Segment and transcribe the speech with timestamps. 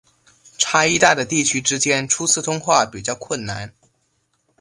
[0.57, 3.71] 差异大的地区之间初次通话比较困难。